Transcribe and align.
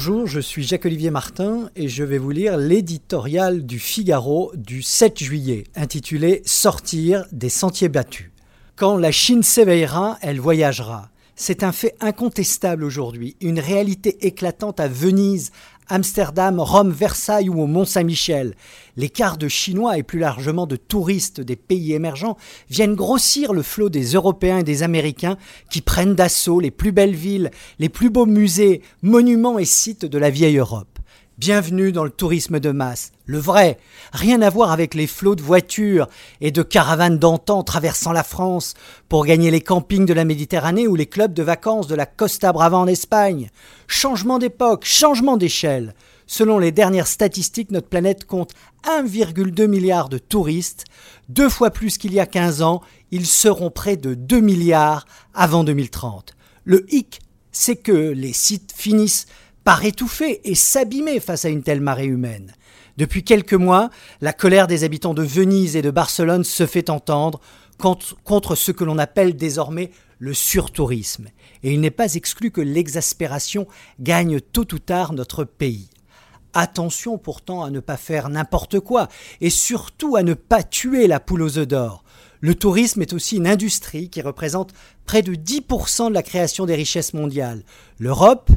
Bonjour, 0.00 0.28
je 0.28 0.38
suis 0.38 0.62
Jacques-Olivier 0.62 1.10
Martin 1.10 1.70
et 1.74 1.88
je 1.88 2.04
vais 2.04 2.18
vous 2.18 2.30
lire 2.30 2.56
l'éditorial 2.56 3.66
du 3.66 3.80
Figaro 3.80 4.52
du 4.54 4.80
7 4.80 5.18
juillet 5.18 5.64
intitulé 5.74 6.40
Sortir 6.44 7.24
des 7.32 7.48
sentiers 7.48 7.88
battus. 7.88 8.30
Quand 8.76 8.96
la 8.96 9.10
Chine 9.10 9.42
s'éveillera, 9.42 10.16
elle 10.20 10.38
voyagera. 10.38 11.10
C'est 11.40 11.62
un 11.62 11.70
fait 11.70 11.94
incontestable 12.00 12.82
aujourd'hui, 12.82 13.36
une 13.40 13.60
réalité 13.60 14.26
éclatante 14.26 14.80
à 14.80 14.88
Venise, 14.88 15.52
Amsterdam, 15.86 16.58
Rome, 16.58 16.90
Versailles 16.90 17.48
ou 17.48 17.62
au 17.62 17.68
Mont-Saint-Michel. 17.68 18.56
Les 18.96 19.08
quarts 19.08 19.38
de 19.38 19.46
Chinois 19.46 19.98
et 19.98 20.02
plus 20.02 20.18
largement 20.18 20.66
de 20.66 20.74
touristes 20.74 21.40
des 21.40 21.54
pays 21.54 21.92
émergents 21.92 22.36
viennent 22.70 22.96
grossir 22.96 23.52
le 23.52 23.62
flot 23.62 23.88
des 23.88 24.14
Européens 24.14 24.58
et 24.58 24.64
des 24.64 24.82
Américains 24.82 25.38
qui 25.70 25.80
prennent 25.80 26.16
d'assaut 26.16 26.58
les 26.58 26.72
plus 26.72 26.90
belles 26.90 27.14
villes, 27.14 27.52
les 27.78 27.88
plus 27.88 28.10
beaux 28.10 28.26
musées, 28.26 28.82
monuments 29.02 29.60
et 29.60 29.64
sites 29.64 30.06
de 30.06 30.18
la 30.18 30.30
vieille 30.30 30.58
Europe. 30.58 30.97
Bienvenue 31.38 31.92
dans 31.92 32.02
le 32.02 32.10
tourisme 32.10 32.58
de 32.58 32.72
masse, 32.72 33.12
le 33.24 33.38
vrai, 33.38 33.78
rien 34.12 34.42
à 34.42 34.50
voir 34.50 34.72
avec 34.72 34.94
les 34.94 35.06
flots 35.06 35.36
de 35.36 35.42
voitures 35.42 36.08
et 36.40 36.50
de 36.50 36.64
caravanes 36.64 37.20
d'antan 37.20 37.62
traversant 37.62 38.10
la 38.10 38.24
France 38.24 38.74
pour 39.08 39.24
gagner 39.24 39.52
les 39.52 39.60
campings 39.60 40.04
de 40.04 40.12
la 40.12 40.24
Méditerranée 40.24 40.88
ou 40.88 40.96
les 40.96 41.06
clubs 41.06 41.32
de 41.32 41.44
vacances 41.44 41.86
de 41.86 41.94
la 41.94 42.06
Costa 42.06 42.52
Brava 42.52 42.76
en 42.76 42.88
Espagne. 42.88 43.50
Changement 43.86 44.40
d'époque, 44.40 44.84
changement 44.84 45.36
d'échelle. 45.36 45.94
Selon 46.26 46.58
les 46.58 46.72
dernières 46.72 47.06
statistiques, 47.06 47.70
notre 47.70 47.86
planète 47.86 48.24
compte 48.24 48.50
1,2 48.84 49.68
milliard 49.68 50.08
de 50.08 50.18
touristes, 50.18 50.86
deux 51.28 51.48
fois 51.48 51.70
plus 51.70 51.98
qu'il 51.98 52.12
y 52.12 52.18
a 52.18 52.26
15 52.26 52.62
ans, 52.62 52.82
ils 53.12 53.26
seront 53.26 53.70
près 53.70 53.96
de 53.96 54.14
2 54.14 54.40
milliards 54.40 55.06
avant 55.34 55.62
2030. 55.62 56.34
Le 56.64 56.84
hic, 56.92 57.20
c'est 57.52 57.76
que 57.76 57.92
les 57.92 58.32
sites 58.32 58.72
finissent 58.74 59.26
par 59.68 59.84
étouffer 59.84 60.40
et 60.44 60.54
s'abîmer 60.54 61.20
face 61.20 61.44
à 61.44 61.50
une 61.50 61.62
telle 61.62 61.82
marée 61.82 62.06
humaine. 62.06 62.54
Depuis 62.96 63.22
quelques 63.22 63.52
mois, 63.52 63.90
la 64.22 64.32
colère 64.32 64.66
des 64.66 64.82
habitants 64.82 65.12
de 65.12 65.22
Venise 65.22 65.76
et 65.76 65.82
de 65.82 65.90
Barcelone 65.90 66.42
se 66.42 66.64
fait 66.64 66.88
entendre 66.88 67.38
contre, 67.76 68.54
ce 68.54 68.72
que 68.72 68.84
l'on 68.84 68.96
appelle 68.96 69.36
désormais 69.36 69.90
le 70.18 70.32
surtourisme. 70.32 71.26
Et 71.62 71.74
il 71.74 71.82
n'est 71.82 71.90
pas 71.90 72.14
exclu 72.14 72.50
que 72.50 72.62
l'exaspération 72.62 73.66
gagne 74.00 74.40
tôt 74.40 74.72
ou 74.72 74.78
tard 74.78 75.12
notre 75.12 75.44
pays. 75.44 75.90
Attention 76.54 77.18
pourtant 77.18 77.62
à 77.62 77.68
ne 77.68 77.80
pas 77.80 77.98
faire 77.98 78.30
n'importe 78.30 78.80
quoi 78.80 79.08
et 79.42 79.50
surtout 79.50 80.16
à 80.16 80.22
ne 80.22 80.32
pas 80.32 80.62
tuer 80.62 81.08
la 81.08 81.20
poule 81.20 81.42
aux 81.42 81.58
œufs 81.58 81.68
d'or. 81.68 82.04
Le 82.40 82.54
tourisme 82.54 83.02
est 83.02 83.12
aussi 83.12 83.36
une 83.36 83.46
industrie 83.46 84.08
qui 84.08 84.22
représente 84.22 84.72
près 85.04 85.20
de 85.20 85.34
10% 85.34 86.08
de 86.08 86.14
la 86.14 86.22
création 86.22 86.64
des 86.64 86.74
richesses 86.74 87.12
mondiales. 87.12 87.64
L'Europe 87.98 88.50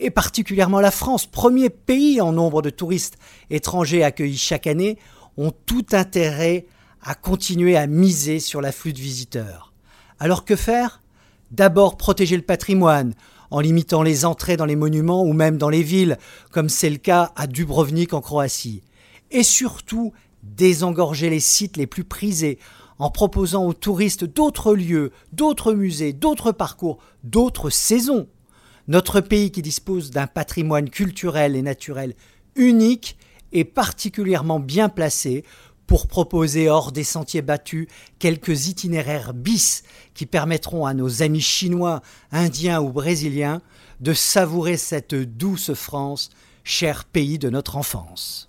et 0.00 0.10
particulièrement 0.10 0.80
la 0.80 0.90
France, 0.90 1.26
premier 1.26 1.70
pays 1.70 2.20
en 2.20 2.32
nombre 2.32 2.62
de 2.62 2.70
touristes 2.70 3.16
étrangers 3.50 4.02
accueillis 4.02 4.36
chaque 4.36 4.66
année, 4.66 4.98
ont 5.36 5.52
tout 5.66 5.86
intérêt 5.92 6.66
à 7.02 7.14
continuer 7.14 7.76
à 7.76 7.86
miser 7.86 8.40
sur 8.40 8.60
l'afflux 8.60 8.92
de 8.92 9.00
visiteurs. 9.00 9.72
Alors 10.18 10.44
que 10.44 10.56
faire? 10.56 11.02
D'abord 11.50 11.96
protéger 11.96 12.36
le 12.36 12.42
patrimoine, 12.42 13.14
en 13.50 13.60
limitant 13.60 14.02
les 14.02 14.24
entrées 14.24 14.56
dans 14.56 14.64
les 14.64 14.76
monuments 14.76 15.22
ou 15.22 15.32
même 15.32 15.58
dans 15.58 15.68
les 15.68 15.82
villes, 15.82 16.18
comme 16.50 16.68
c'est 16.68 16.90
le 16.90 16.96
cas 16.96 17.32
à 17.36 17.46
Dubrovnik 17.46 18.12
en 18.14 18.20
Croatie. 18.20 18.82
Et 19.30 19.42
surtout, 19.42 20.12
désengorger 20.42 21.30
les 21.30 21.40
sites 21.40 21.76
les 21.76 21.86
plus 21.86 22.04
prisés, 22.04 22.58
en 22.98 23.10
proposant 23.10 23.66
aux 23.66 23.74
touristes 23.74 24.24
d'autres 24.24 24.74
lieux, 24.74 25.12
d'autres 25.32 25.74
musées, 25.74 26.12
d'autres 26.12 26.52
parcours, 26.52 26.98
d'autres 27.22 27.70
saisons. 27.70 28.28
Notre 28.86 29.20
pays 29.20 29.50
qui 29.50 29.62
dispose 29.62 30.10
d'un 30.10 30.26
patrimoine 30.26 30.90
culturel 30.90 31.56
et 31.56 31.62
naturel 31.62 32.14
unique 32.54 33.16
est 33.52 33.64
particulièrement 33.64 34.60
bien 34.60 34.88
placé 34.88 35.44
pour 35.86 36.06
proposer 36.06 36.68
hors 36.68 36.92
des 36.92 37.04
sentiers 37.04 37.42
battus 37.42 37.88
quelques 38.18 38.68
itinéraires 38.68 39.32
bis 39.34 39.82
qui 40.14 40.26
permettront 40.26 40.86
à 40.86 40.94
nos 40.94 41.22
amis 41.22 41.40
chinois, 41.40 42.02
indiens 42.32 42.80
ou 42.80 42.90
brésiliens 42.90 43.60
de 44.00 44.12
savourer 44.12 44.76
cette 44.76 45.14
douce 45.14 45.72
France, 45.74 46.30
cher 46.62 47.04
pays 47.04 47.38
de 47.38 47.50
notre 47.50 47.76
enfance. 47.76 48.48